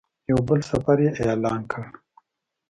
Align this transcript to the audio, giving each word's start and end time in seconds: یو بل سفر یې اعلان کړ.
یو 0.29 0.39
بل 0.47 0.59
سفر 0.71 0.97
یې 1.05 1.11
اعلان 1.21 1.61
کړ. 1.71 1.83